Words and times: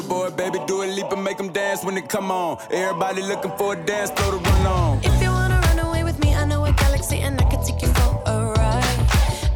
billboard, 0.00 0.36
baby, 0.36 0.58
Dua 0.66 0.84
Lipa 0.84 1.14
and 1.14 1.24
make 1.24 1.38
them 1.38 1.50
dance 1.52 1.82
when 1.84 1.94
they 1.94 2.02
come 2.02 2.30
on. 2.30 2.58
Everybody 2.70 3.22
looking 3.22 3.52
for 3.56 3.72
a 3.72 3.76
dance 3.76 4.10
floor 4.10 4.32
to 4.32 4.38
run 4.38 4.66
on. 4.66 4.98
If 5.02 5.22
you 5.22 5.30
wanna 5.30 5.60
run 5.66 5.78
away 5.78 6.04
with 6.04 6.18
me, 6.22 6.34
I 6.34 6.44
know 6.44 6.64
a 6.64 6.72
galaxy 6.72 7.18
and 7.20 7.40
I 7.40 7.44
can 7.44 7.64
take 7.64 7.80
you 7.80 7.88
for 7.88 8.10
a 8.26 8.52
ride. 8.56 8.98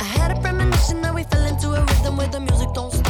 I 0.01 0.05
had 0.05 0.31
a 0.37 0.41
premonition 0.41 1.03
that 1.03 1.15
we 1.15 1.25
fell 1.25 1.45
into 1.45 1.69
a 1.73 1.81
rhythm 1.85 2.17
where 2.17 2.29
the 2.29 2.41
music 2.41 2.73
don't 2.73 2.93
stop 2.93 3.10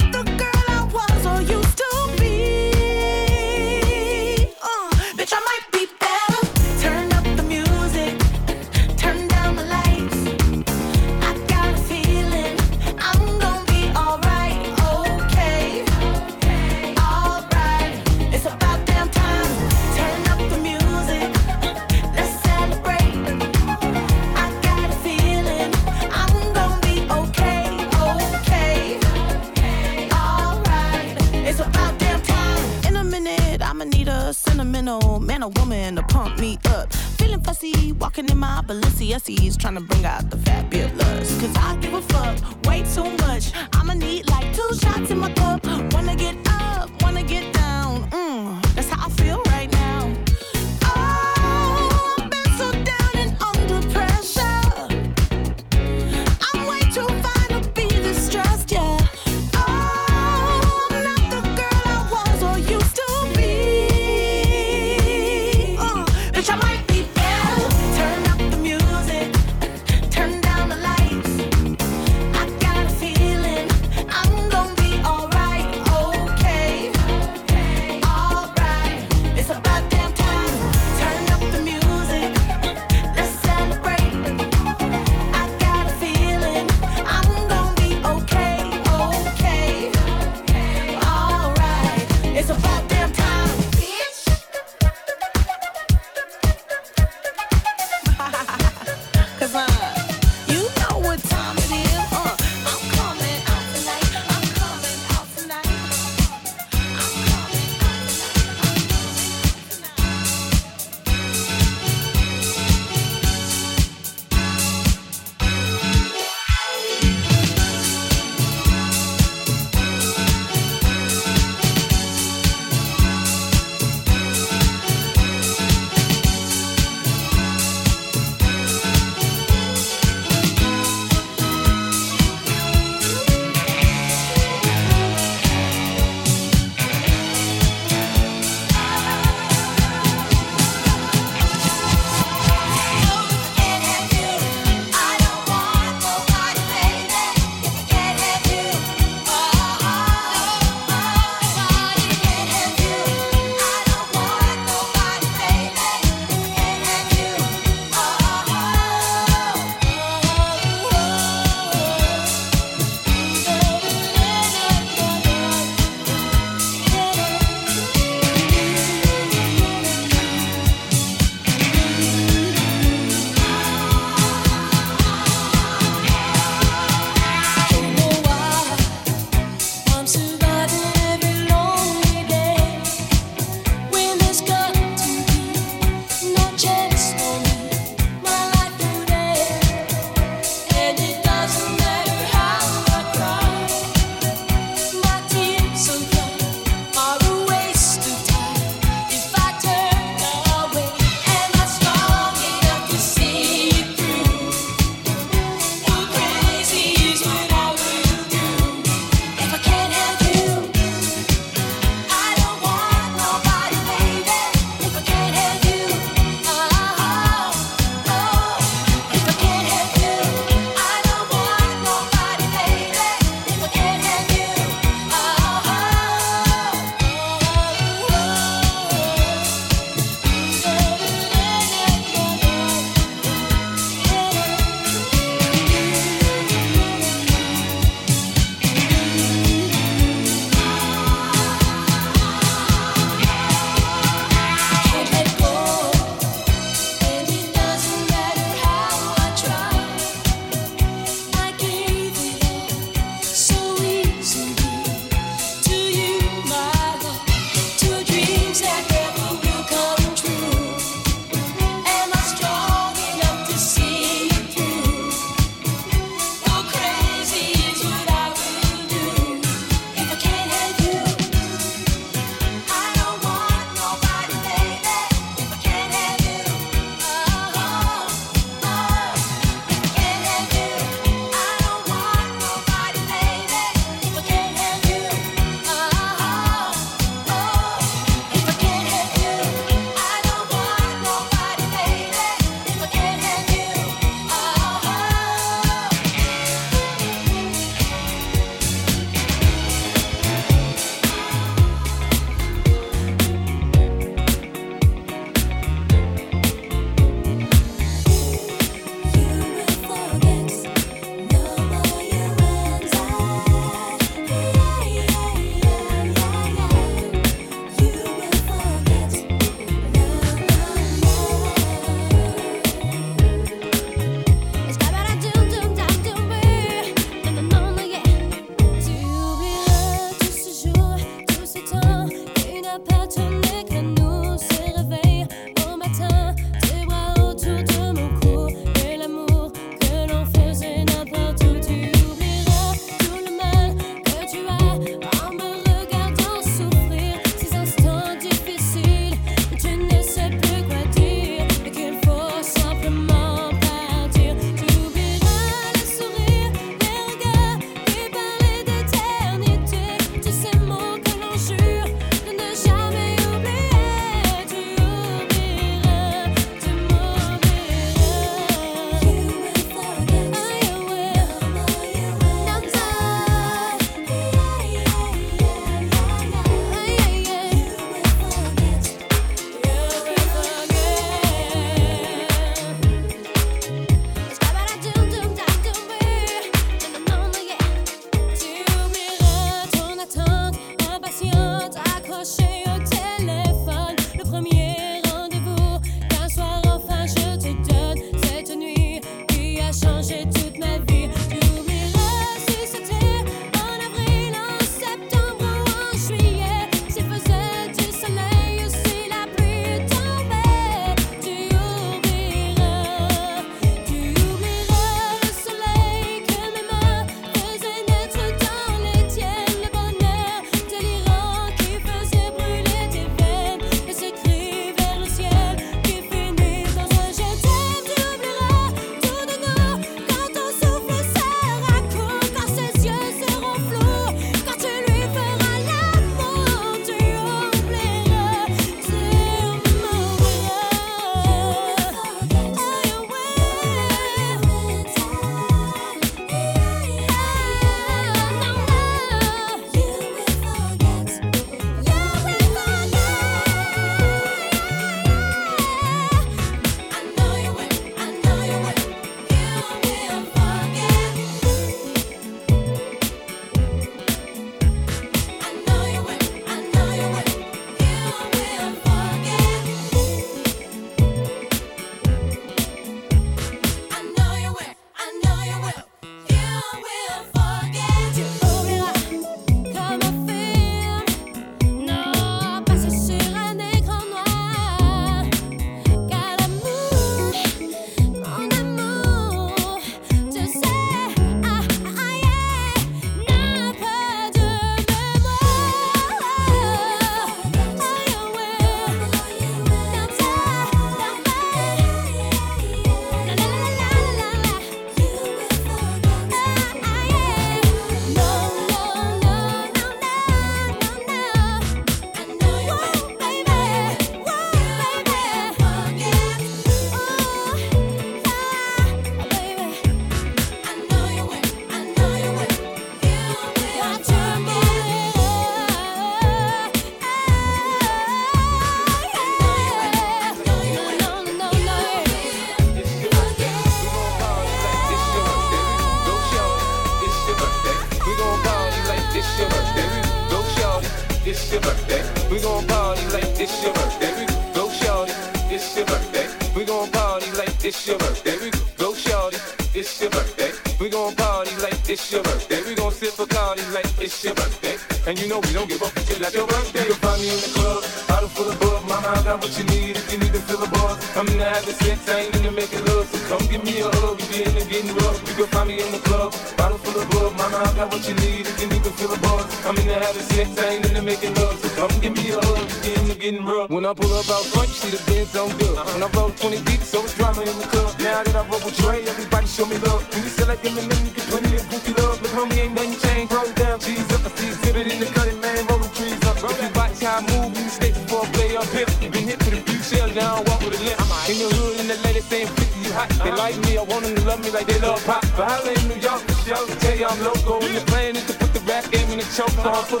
Game 599.55 599.65
in 599.65 600.00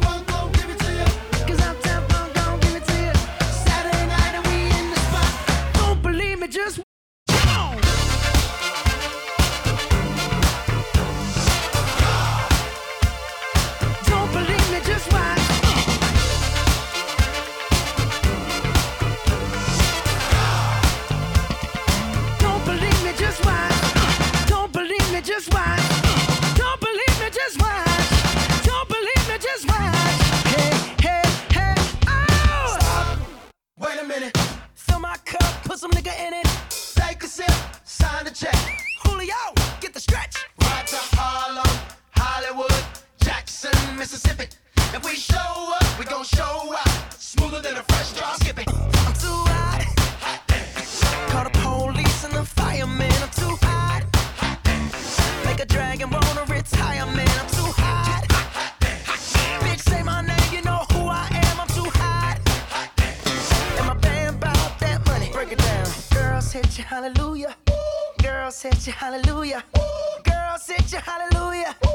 set 68.61 68.85
your 68.85 68.93
hallelujah. 68.93 69.63
Ooh. 69.75 70.21
Girl, 70.23 70.55
set 70.59 70.91
your 70.91 71.01
hallelujah. 71.01 71.75
Ooh. 71.83 71.90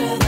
Avec 0.00 0.21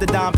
the 0.00 0.06
Dom 0.06 0.32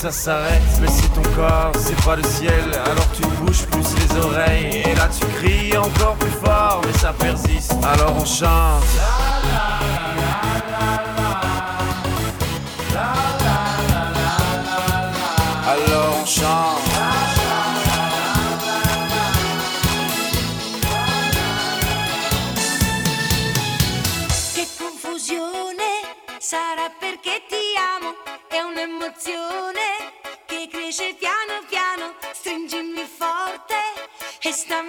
ça 0.00 0.10
s'arrête, 0.10 0.62
mais 0.80 0.88
c'est 0.88 1.12
ton 1.12 1.22
corps, 1.36 1.72
c'est 1.76 2.04
pas 2.06 2.16
le 2.16 2.22
ciel. 2.22 2.64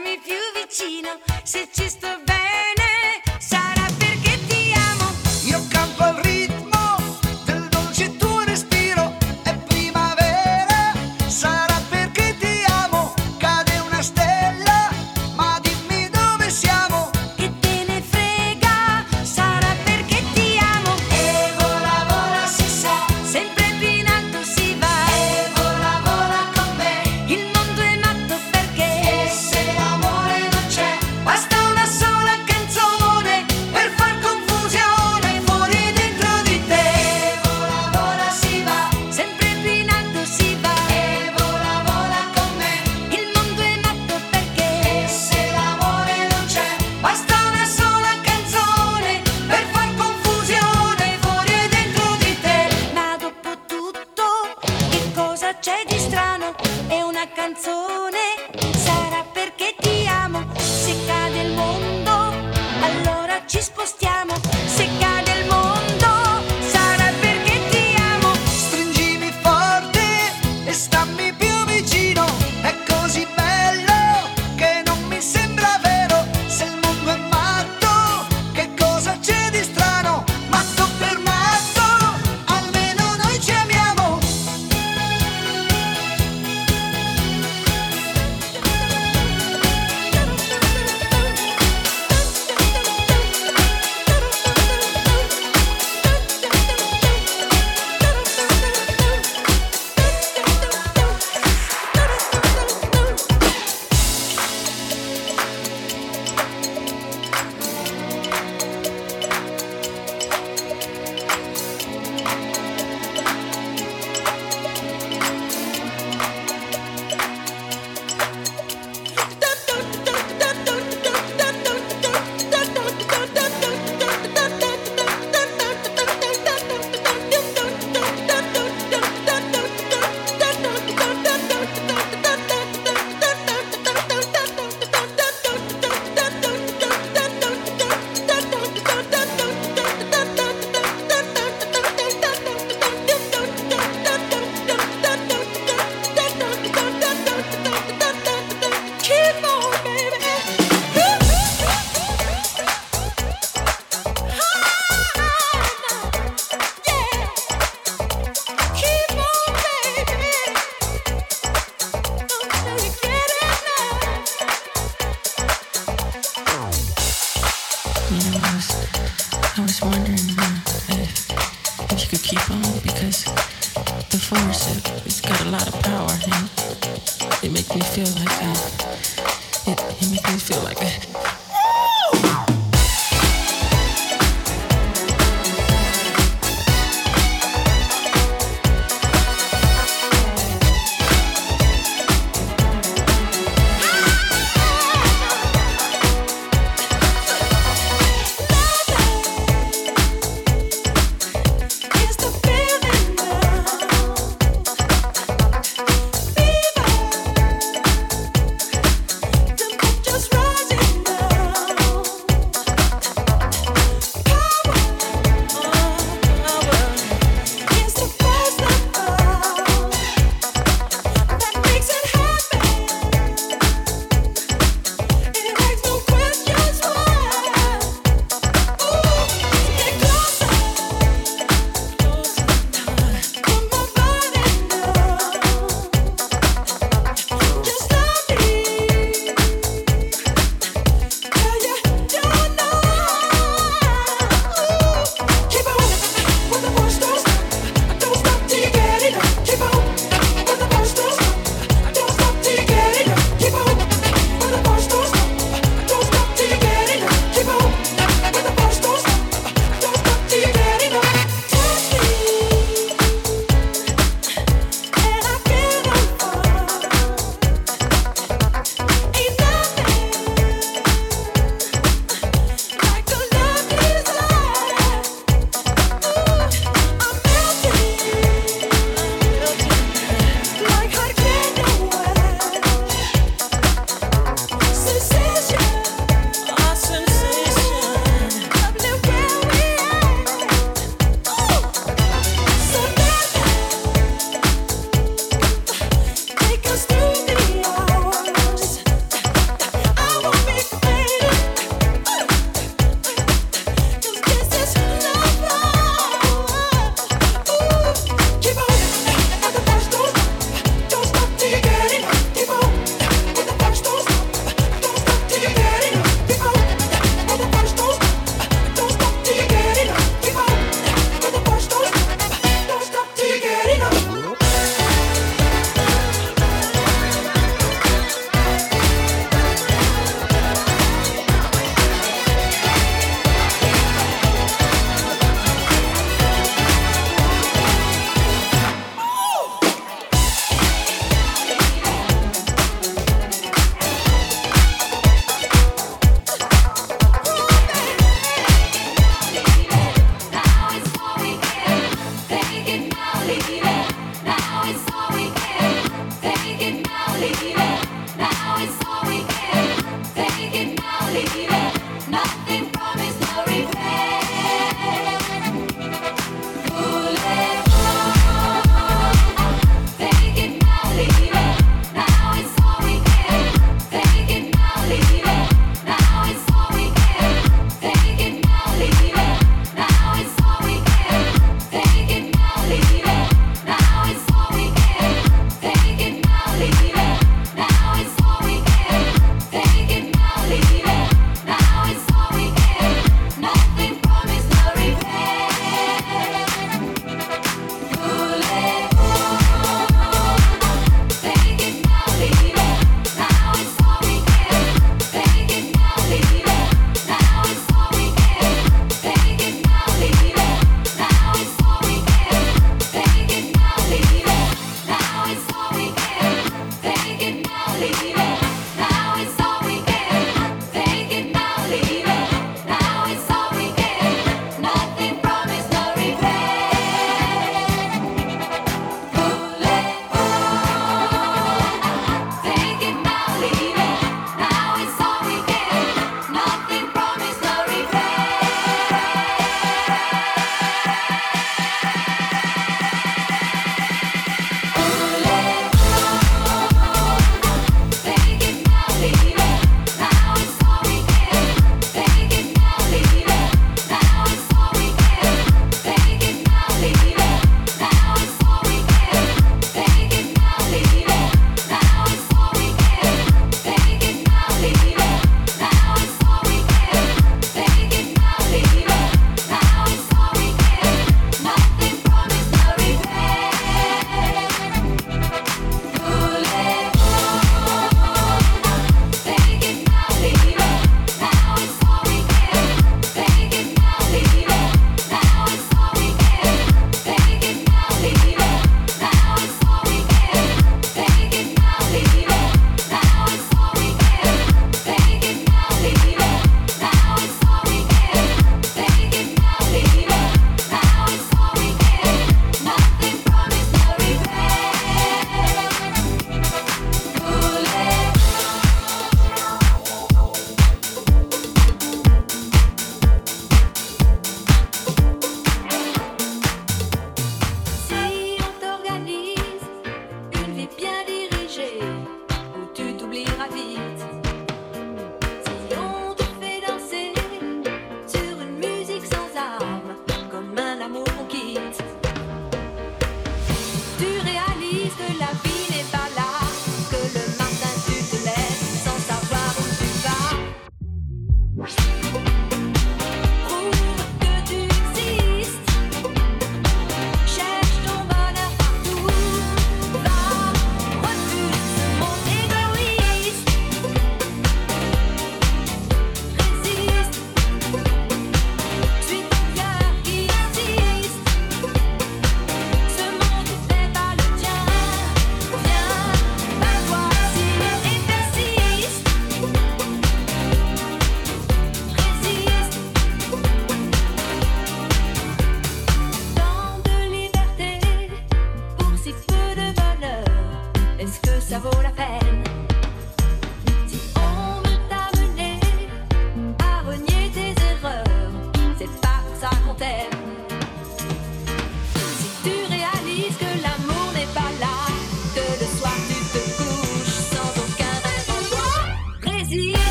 stammi 0.00 0.18
più 0.18 0.34
vicino 0.54 1.20
se 1.44 1.68
ci 1.72 1.88
sto 1.88 2.08
bene. 2.24 2.69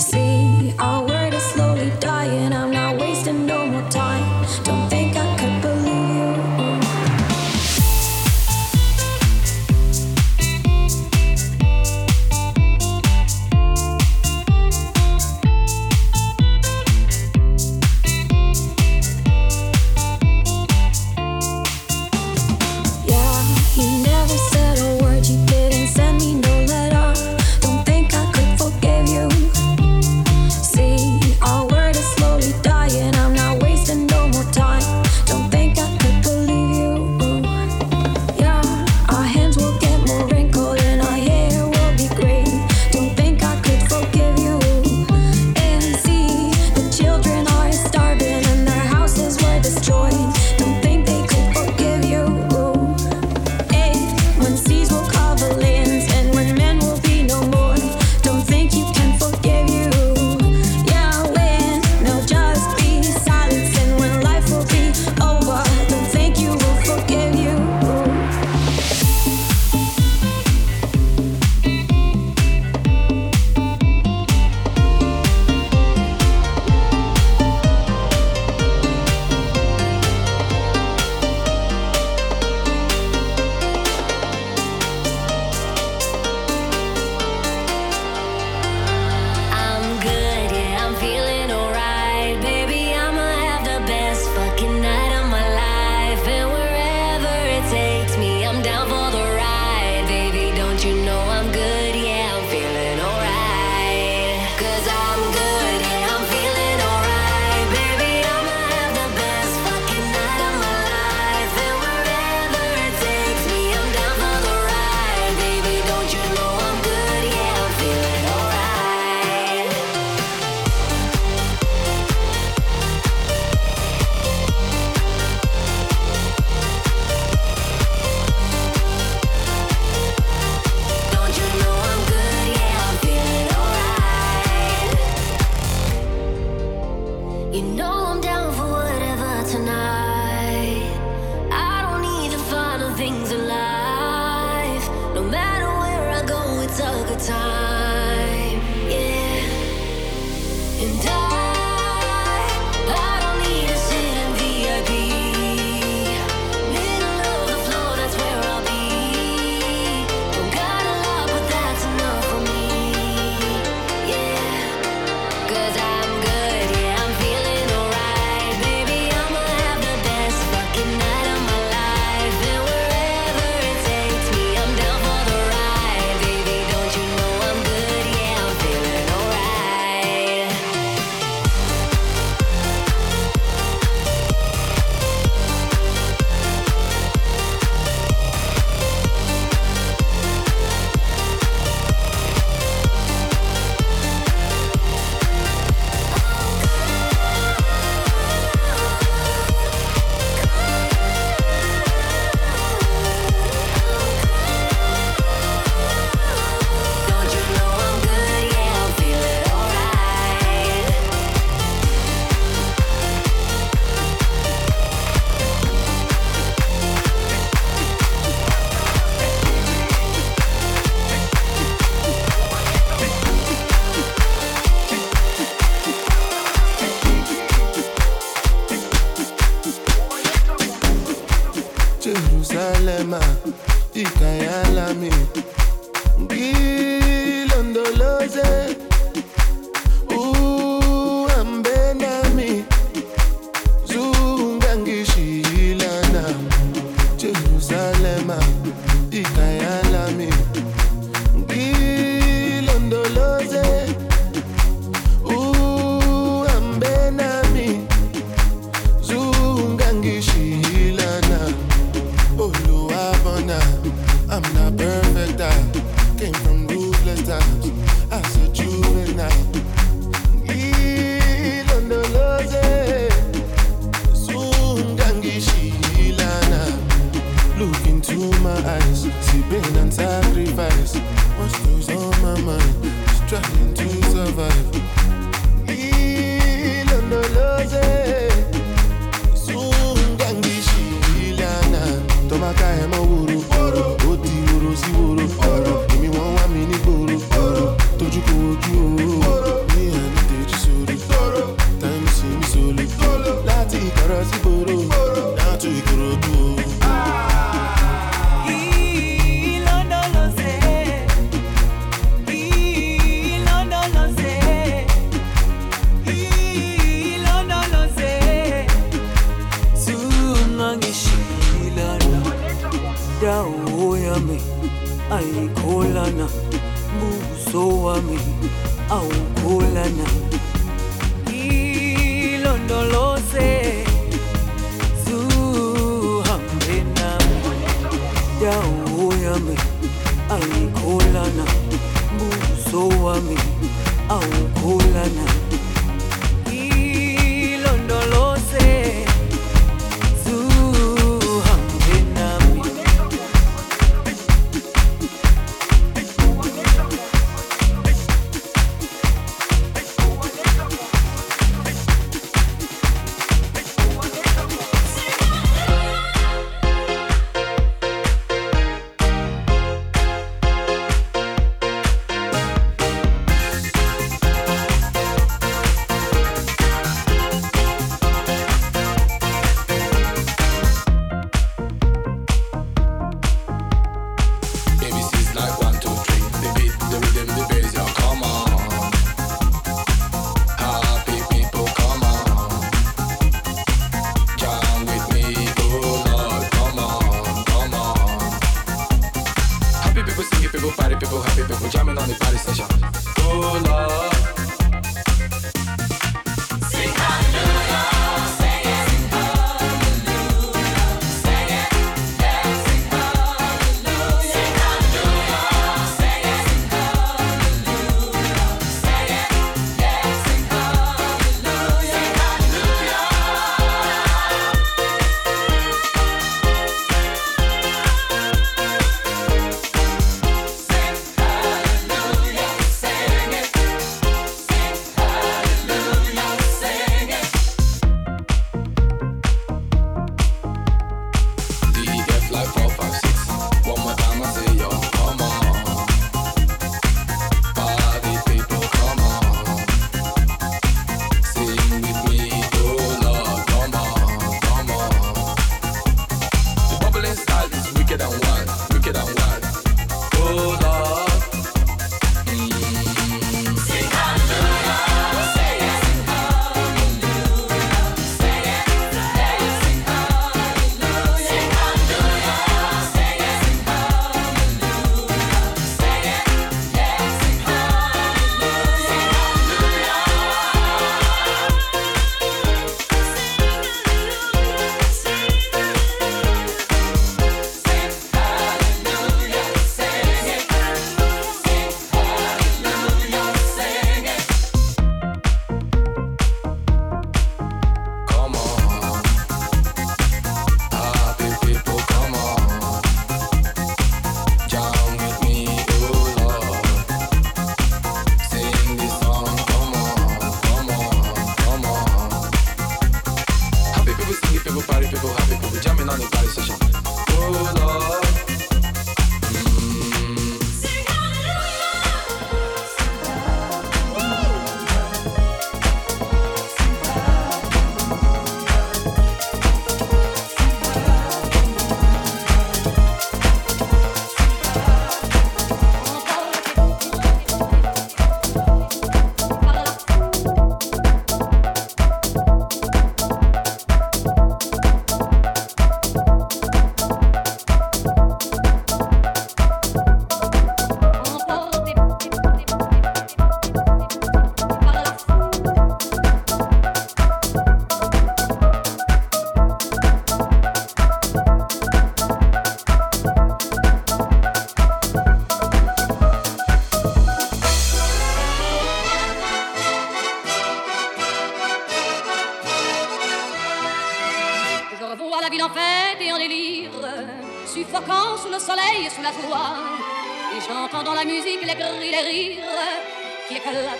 See 0.00 0.27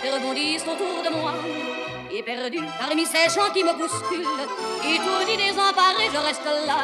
et 0.09 0.15
rebondissent 0.15 0.63
autour 0.63 1.03
de 1.03 1.09
moi. 1.15 1.33
Et 2.11 2.23
parmi 2.79 3.05
ces 3.05 3.29
chants 3.29 3.51
qui 3.53 3.63
me 3.63 3.73
bousculent, 3.73 4.25
étourdi, 4.83 5.37
désemparé, 5.37 6.09
je 6.11 6.17
reste 6.17 6.45
là. 6.65 6.79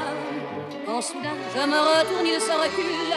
Quand 0.85 1.01
soudain 1.01 1.35
je 1.55 1.65
me 1.65 1.79
retourne, 1.79 2.27
il 2.27 2.39
se 2.39 2.51
recule, 2.51 3.15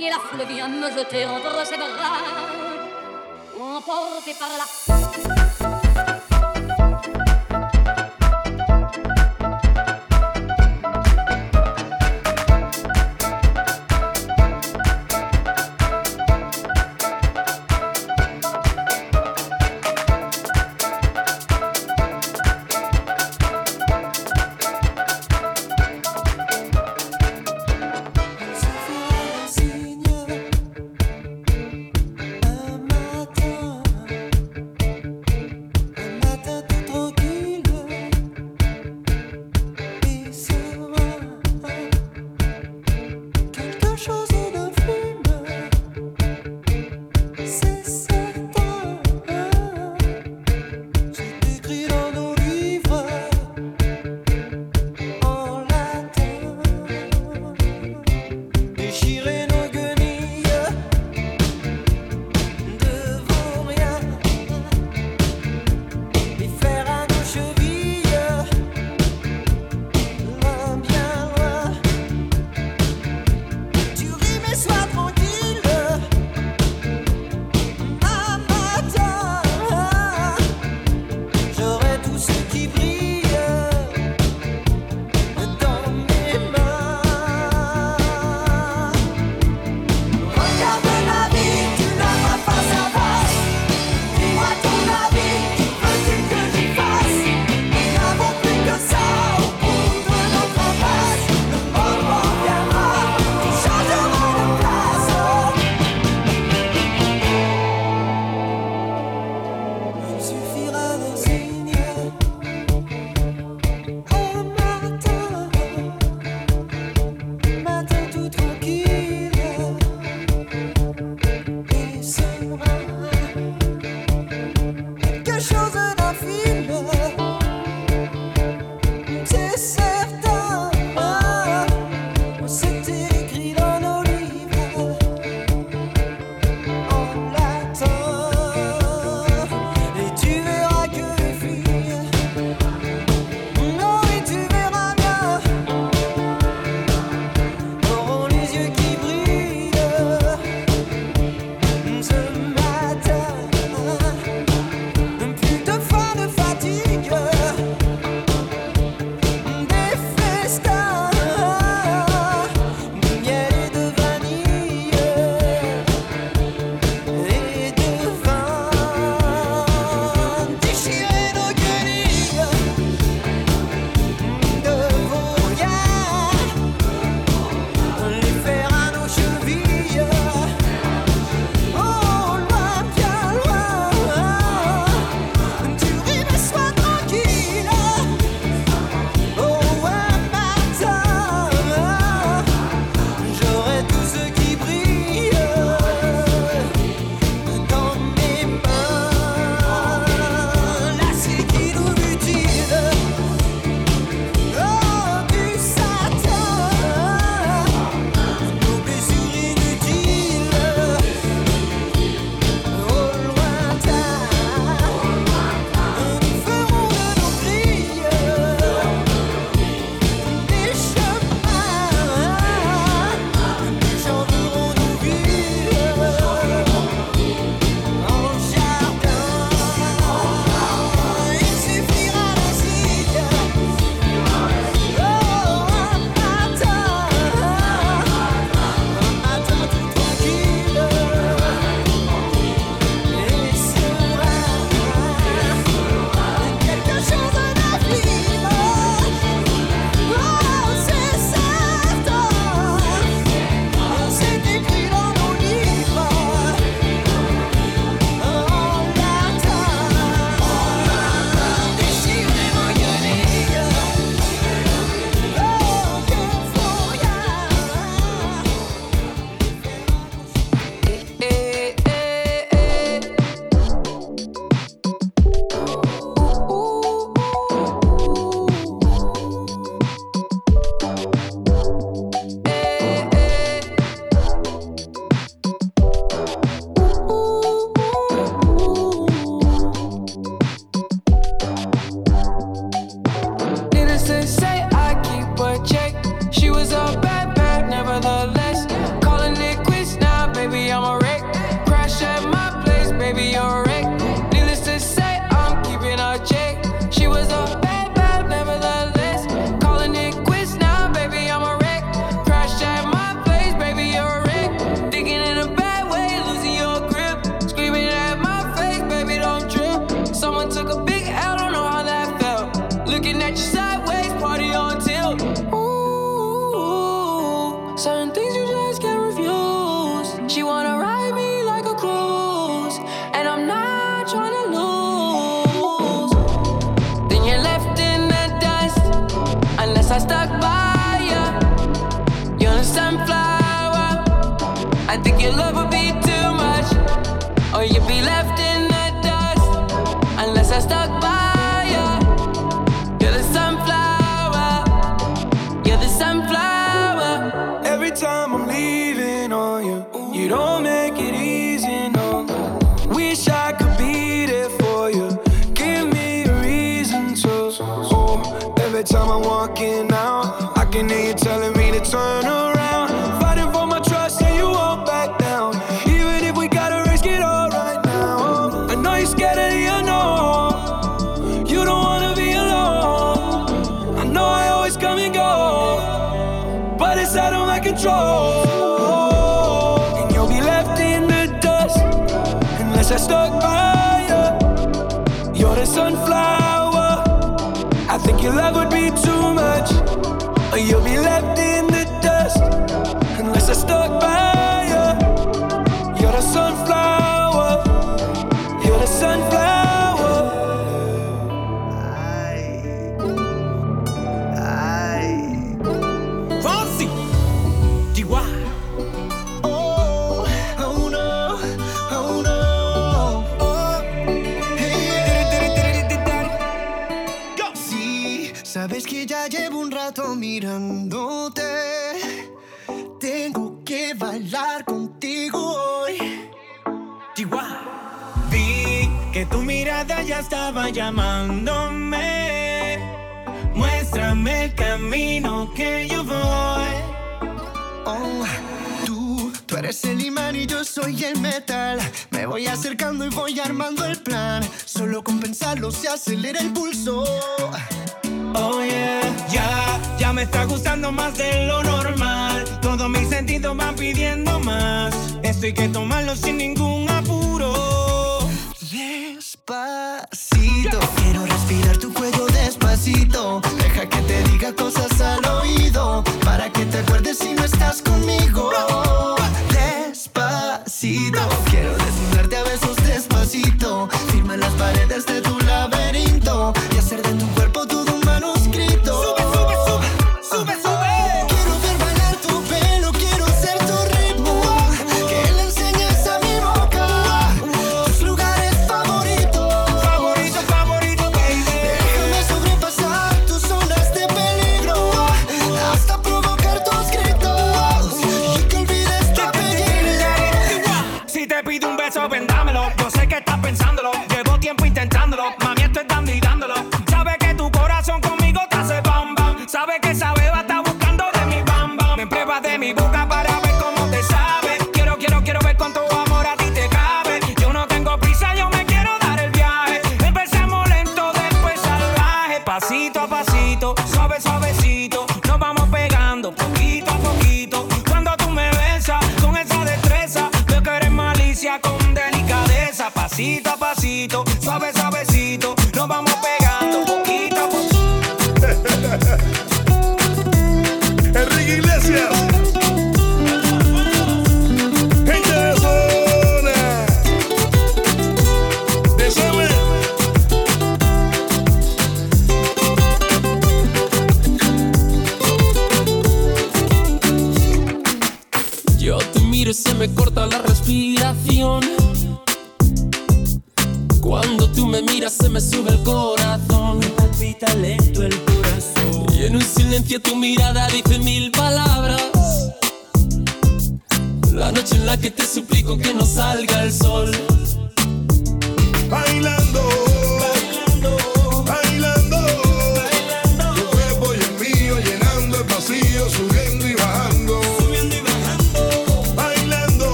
et 0.00 0.08
la 0.08 0.16
foule 0.16 0.46
vient 0.48 0.68
me 0.68 0.90
jeter 0.90 1.26
entre 1.26 1.66
ses 1.66 1.76
bras, 1.76 2.22
emporté 3.60 4.34
par 4.38 4.48
la 4.56 4.91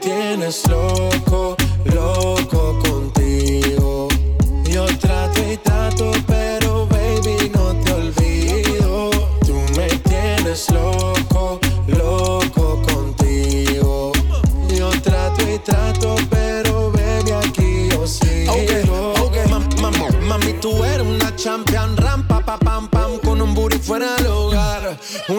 tienes 0.00 0.62
slow. 0.62 1.11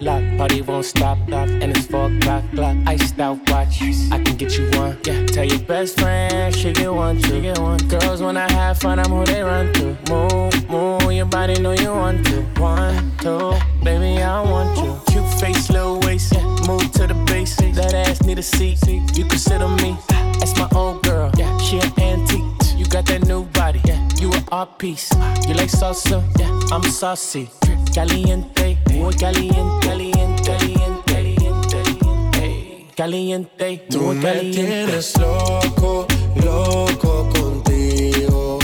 lock, 0.00 0.22
lock. 0.22 0.38
Party 0.38 0.62
won't 0.62 0.84
stop, 0.84 1.18
lock. 1.28 1.48
And 1.48 1.76
it's 1.76 1.86
four 1.86 2.10
o'clock, 2.10 2.44
clock. 2.52 2.76
Iced 2.86 3.18
out 3.20 3.38
watch. 3.50 3.82
I 4.12 4.22
can 4.22 4.36
get 4.36 4.56
you 4.58 4.70
one. 4.78 4.98
Yeah. 5.04 5.26
Tell 5.26 5.44
your 5.44 5.60
best 5.60 5.98
friend 6.00 6.54
she 6.54 6.72
get 6.72 6.92
one, 6.92 7.20
she 7.22 7.40
get 7.40 7.58
one. 7.58 7.78
Girls 7.88 8.22
when 8.22 8.36
I 8.36 8.50
have 8.52 8.78
fun, 8.78 8.98
I'm 8.98 9.10
who 9.10 9.24
they 9.24 9.42
run 9.42 9.72
to. 9.74 9.96
Move, 10.10 10.70
move. 10.70 11.12
Your 11.12 11.26
body 11.26 11.60
know 11.60 11.72
you 11.72 11.90
want 11.90 12.26
to. 12.26 12.42
One, 12.60 13.12
two, 13.18 13.52
baby 13.82 14.22
I 14.22 14.42
want 14.42 14.78
you. 14.78 15.00
Cute 15.12 15.40
face, 15.40 15.70
low 15.70 15.98
waist. 16.00 16.34
Yeah. 16.34 16.44
Move 16.66 16.90
to 16.92 17.06
the 17.06 17.14
basics. 17.26 17.76
That 17.76 17.94
ass 17.94 18.22
need 18.22 18.38
a 18.38 18.42
seat. 18.42 18.78
You 18.86 19.24
consider 19.24 19.68
me. 19.68 19.96
That's 20.38 20.56
my 20.58 20.68
old 20.74 21.02
girl. 21.02 21.30
Yeah. 21.36 21.56
She 21.58 21.78
an 21.78 21.92
Art 24.52 24.78
piece. 24.78 25.10
You 25.48 25.54
like 25.54 25.70
salsa? 25.70 26.22
Yeah, 26.38 26.50
I'm 26.72 26.82
saucy. 26.84 27.48
Caliente, 27.94 28.78
muy 28.92 29.14
caliente, 29.14 29.86
caliente, 29.86 30.42
caliente, 30.42 31.04
caliente. 31.70 32.86
Caliente, 32.96 33.86
Tú 33.90 33.98
caliente. 34.20 34.22
me 34.22 34.52
tienes 34.52 35.18
loco, 35.18 36.06
loco 36.42 37.28
contigo. 37.38 38.58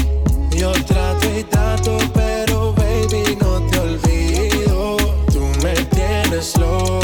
Yo 0.57 0.73
trato 0.85 1.29
y 1.39 1.43
trato, 1.45 1.99
pero 2.15 2.73
baby, 2.75 3.37
no 3.41 3.61
te 3.69 3.79
olvido. 3.79 4.97
Tú 5.33 5.41
me 5.63 5.75
tienes 5.87 6.57
loco. 6.59 7.02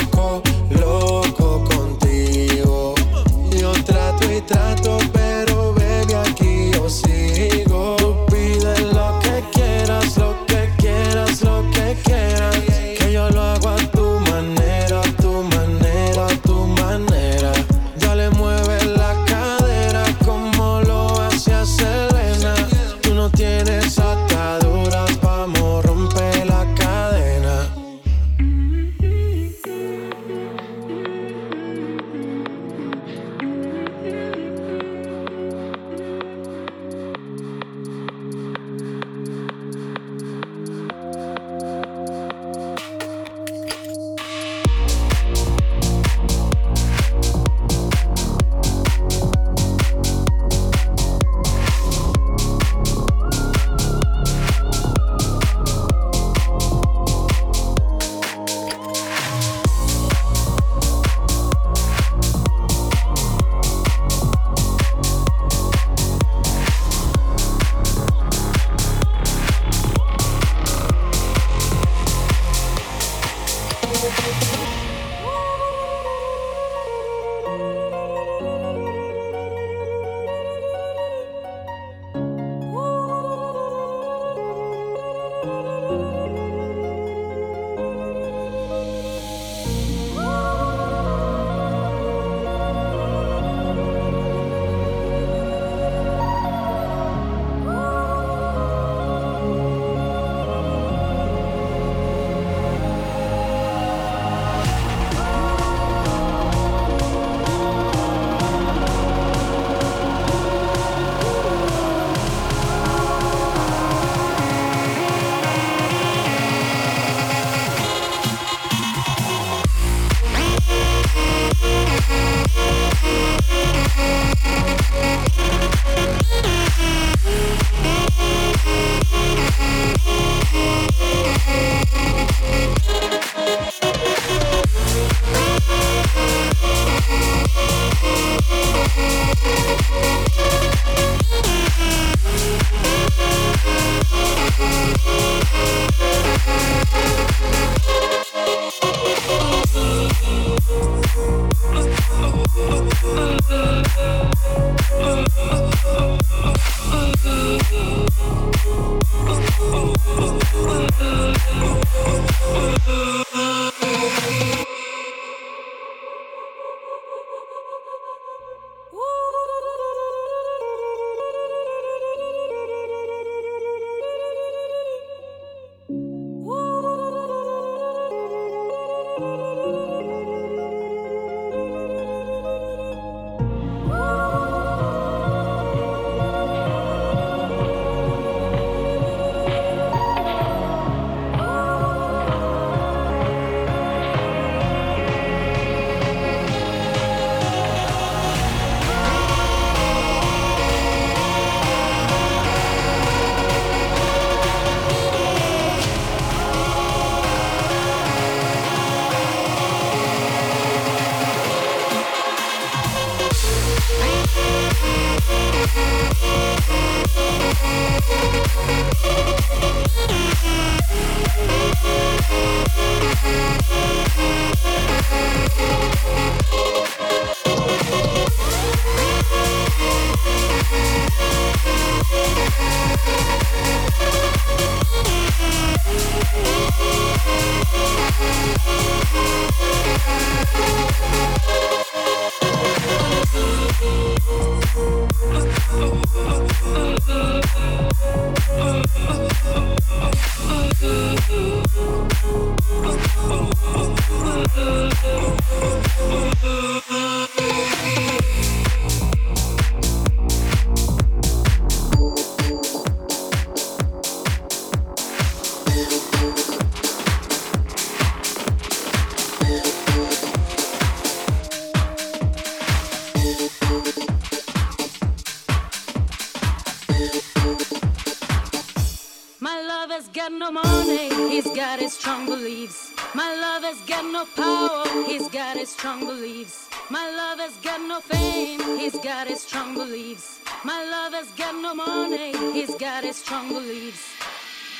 got 289.19 289.27
his 289.27 289.41
strong 289.41 289.75
beliefs. 289.75 290.39
My 290.65 290.81
lover's 290.95 291.31
got 291.33 291.53
no 291.61 291.75
money, 291.75 292.31
he's 292.53 292.73
got 292.77 293.03
his 293.03 293.17
strong 293.17 293.49
beliefs. 293.49 294.05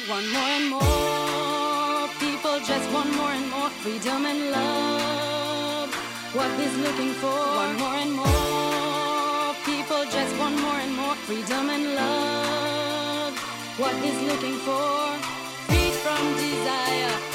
One 0.07 0.27
more 0.33 0.53
and 0.59 0.71
more 0.71 2.07
people 2.25 2.57
just 2.71 2.87
want 2.93 3.11
more 3.17 3.33
and 3.39 3.51
more 3.51 3.71
freedom 3.83 4.27
and 4.27 4.53
love. 4.53 5.93
What 6.37 6.51
he's 6.61 6.77
looking 6.87 7.15
for. 7.23 7.41
One 7.65 7.77
more 7.83 7.99
and 8.05 8.13
more 8.13 9.55
people 9.71 10.03
just 10.17 10.33
want 10.39 10.57
more 10.61 10.81
and 10.85 10.95
more 10.95 11.17
freedom 11.27 11.71
and 11.71 11.85
love. 11.97 13.35
What 13.83 13.95
he's 14.05 14.21
looking 14.31 14.59
for. 14.67 15.19
Free 15.67 15.91
from 16.05 16.23
desire. 16.37 17.28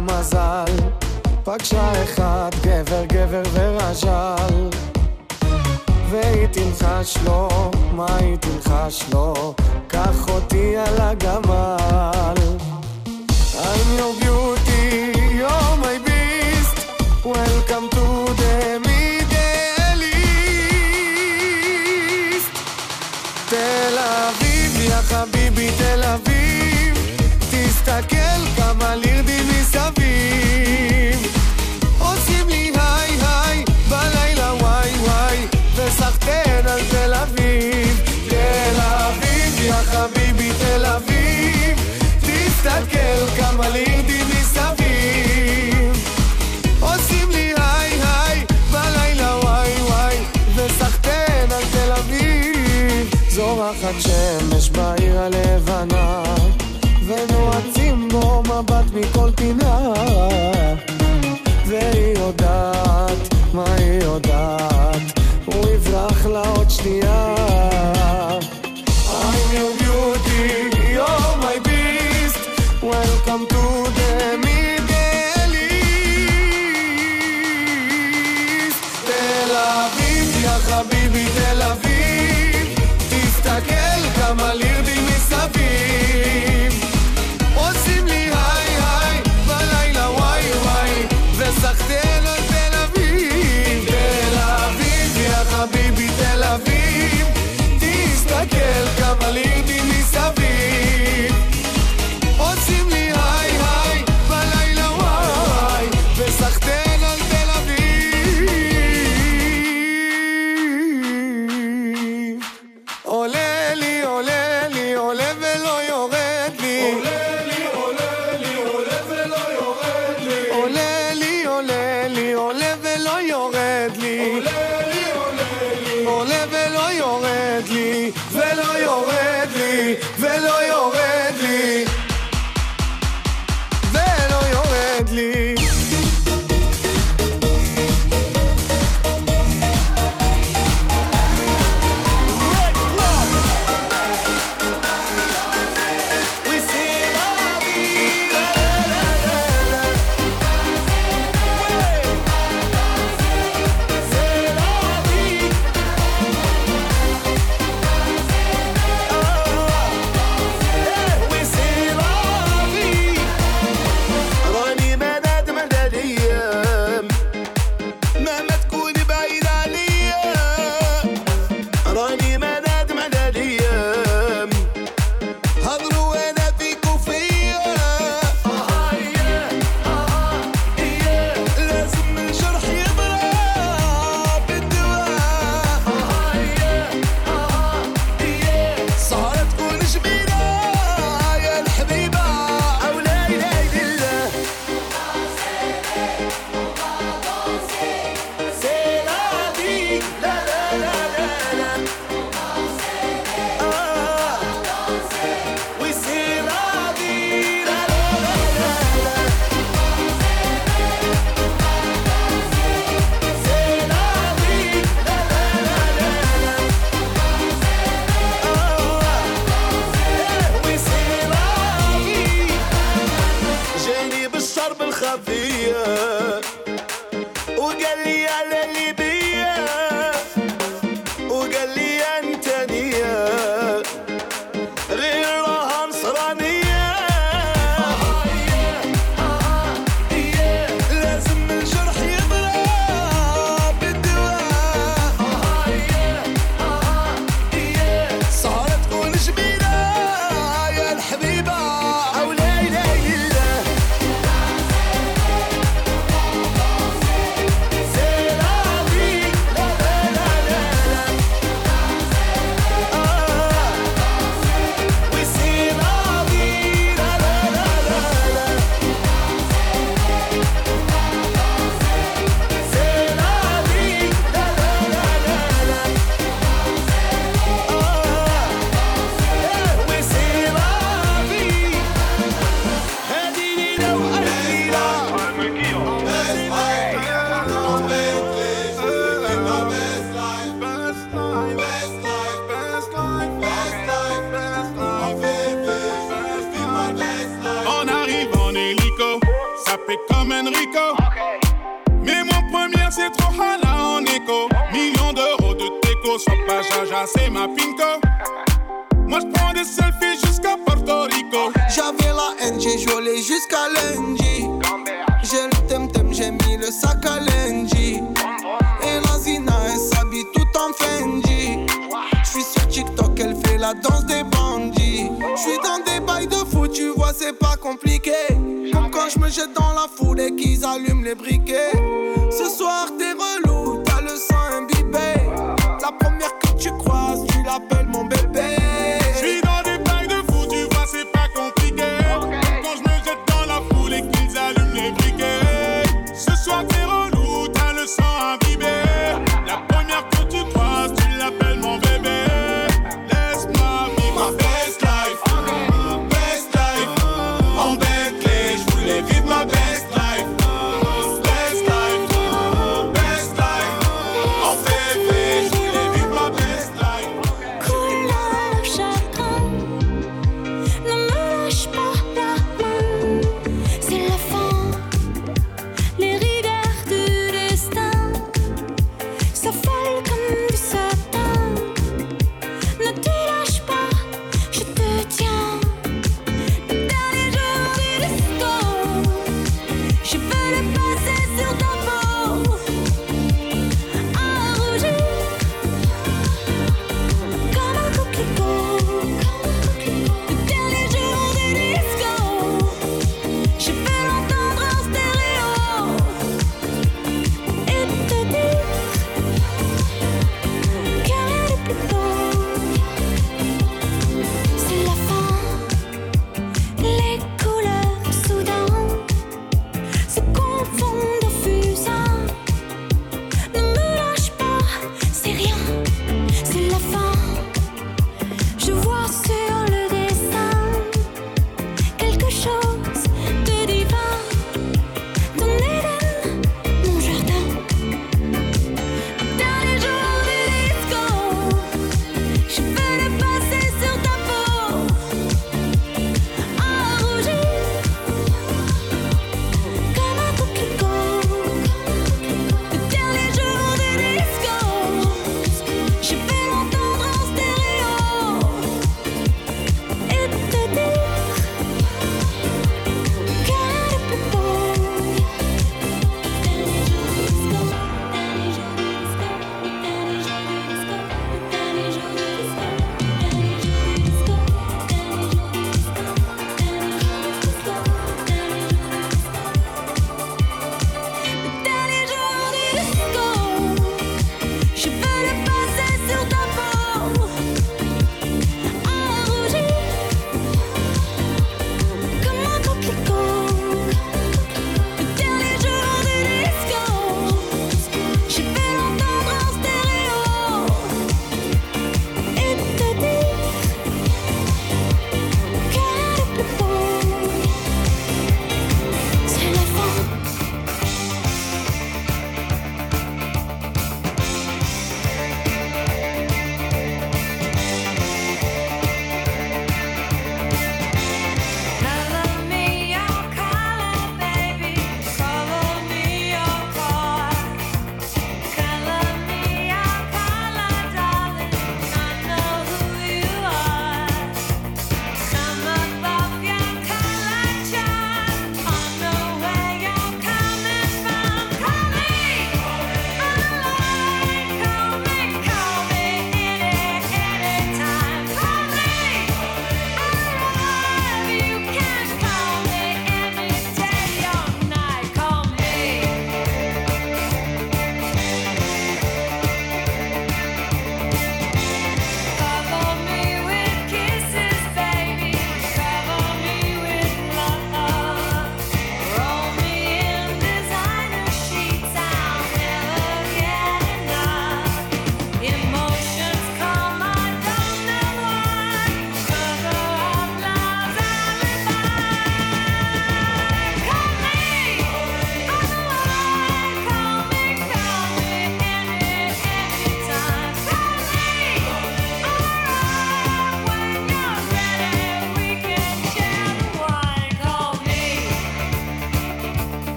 מזל, 0.00 0.64
פגשה 1.44 2.04
אחד 2.04 2.50
גבר 2.62 3.04
גבר 3.04 3.42
ורז'ל 3.52 4.70
והיא 6.10 6.46
תלחש 6.46 7.16
לו, 7.24 7.48
לא, 7.50 7.70
מה 7.92 8.16
היא 8.16 8.36
תלחש 8.36 9.04
לו? 9.12 9.34
לא? 9.34 9.54
קח 9.86 10.28
אותי 10.28 10.76
על 10.76 11.00
הגמל. 11.00 11.77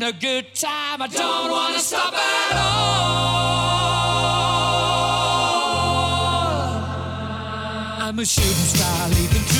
having 0.00 0.16
a 0.16 0.20
good 0.20 0.54
time. 0.54 1.02
I 1.02 1.06
don't 1.06 1.50
want 1.50 1.74
to 1.76 1.80
stop 1.80 2.14
at 2.14 2.56
all. 2.56 2.88
I'm 8.08 8.18
a 8.18 8.24
shooting 8.24 8.50
star 8.50 9.08
leaping 9.08 9.42
through. 9.42 9.59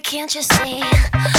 can't 0.00 0.34
you 0.34 0.42
see? 0.42 1.37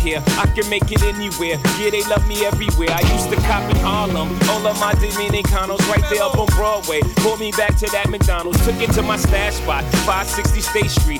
here. 0.00 0.22
I 0.40 0.46
can 0.46 0.68
make 0.68 0.90
it 0.90 1.02
anywhere. 1.02 1.60
Yeah, 1.78 1.90
they 1.90 2.02
love 2.08 2.26
me 2.26 2.44
everywhere. 2.44 2.90
I 2.90 3.00
used 3.12 3.28
to 3.30 3.36
cop 3.46 3.62
in 3.70 3.76
Harlem. 3.76 4.28
All 4.48 4.66
of 4.66 4.80
my 4.80 4.94
Dominicanos 4.94 5.80
right 5.88 6.04
there 6.10 6.22
up 6.22 6.38
on 6.38 6.46
Broadway. 6.56 7.00
Pulled 7.16 7.38
me 7.38 7.52
back 7.52 7.76
to 7.76 7.86
that 7.92 8.08
McDonald's. 8.08 8.64
Took 8.64 8.80
it 8.80 8.90
to 8.92 9.02
my 9.02 9.16
stash 9.16 9.54
spot, 9.54 9.84
560 10.08 10.60
State 10.60 10.90
Street. 10.90 11.19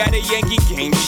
At 0.00 0.14
a 0.14 0.20
Yankee 0.20 0.56
game. 0.74 0.97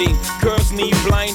is 0.00 0.37
blinding. 0.37 0.37
Girls 0.37 0.37
need 0.37 0.37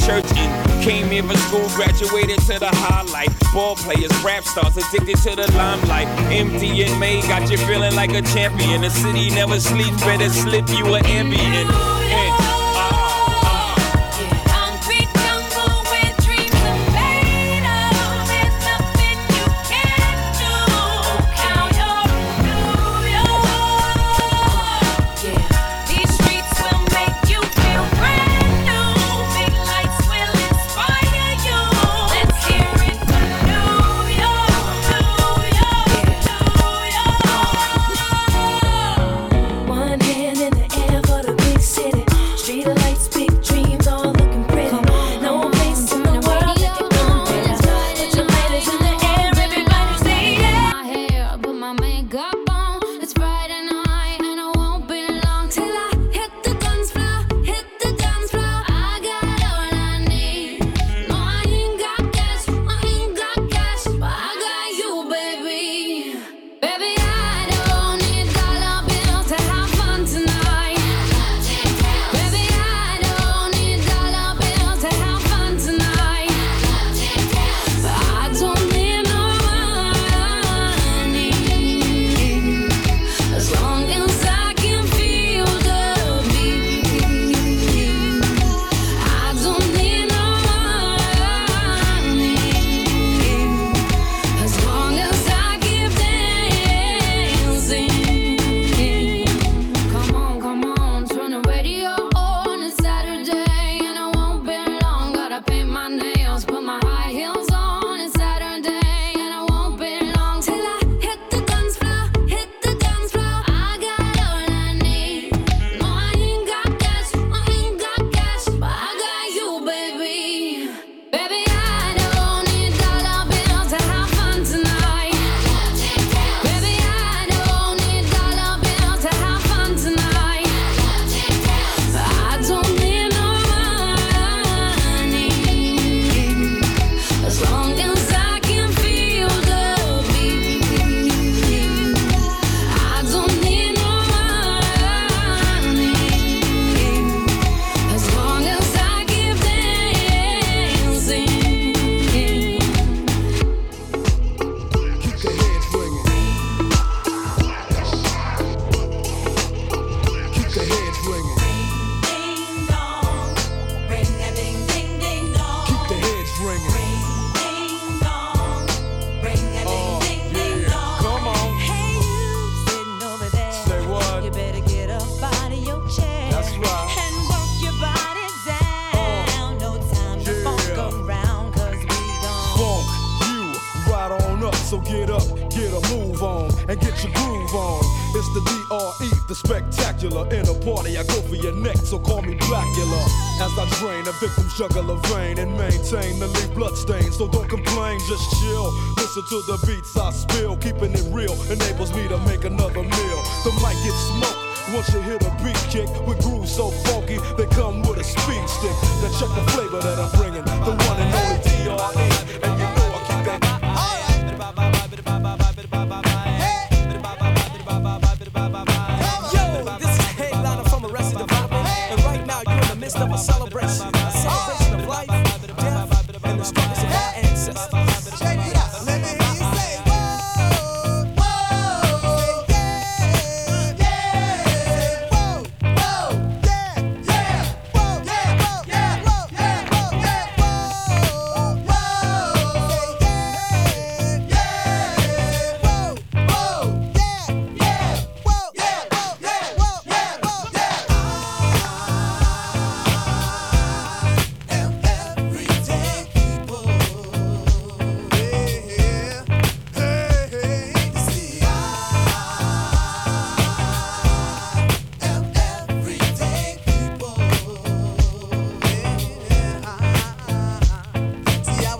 church 0.00 0.30
in. 0.32 0.82
Came 0.82 1.08
here 1.08 1.22
for 1.22 1.36
school, 1.48 1.68
graduated 1.76 2.40
to 2.40 2.58
the 2.58 2.70
highlight. 2.70 3.30
Ball 3.52 3.76
players, 3.76 4.12
rap 4.22 4.44
stars, 4.44 4.76
addicted 4.76 5.16
to 5.18 5.36
the 5.36 5.50
limelight. 5.56 6.08
Empty 6.30 6.82
and 6.82 6.98
May 7.00 7.22
got 7.22 7.50
you 7.50 7.56
feeling 7.58 7.94
like 7.94 8.12
a 8.12 8.22
champion. 8.22 8.82
The 8.82 8.90
city 8.90 9.30
never 9.30 9.58
sleeps, 9.60 10.00
better 10.02 10.28
slip 10.28 10.68
you 10.68 10.94
an 10.94 11.06
ambient. 11.06 11.70
And- 11.70 12.33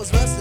was 0.04 0.12
resting 0.12 0.33